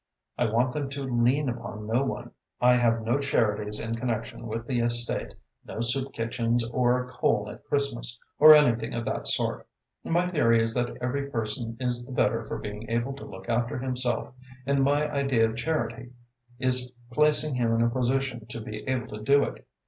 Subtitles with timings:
[0.35, 2.31] I want them to lean upon no one.
[2.59, 7.63] I have no charities in connection with the estate, no soup kitchens or coal at
[7.65, 9.67] Christmas, or anything of that sort.
[10.03, 13.77] My theory is that every person is the better for being able to look after
[13.77, 14.33] himself,
[14.65, 16.13] and my idea of charity
[16.57, 19.67] is placing him in a position to be able to do it.